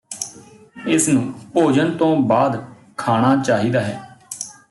ਇਸ 0.87 1.07
ਨੂੰ 1.09 1.33
ਭੋਜਨ 1.53 1.91
ਤੋਂ 1.97 2.15
ਬਾਅਦ 2.21 2.61
ਖਾਣਾ 2.97 3.35
ਚਾਹੀਦਾ 3.43 3.81
ਹੈ 3.81 3.99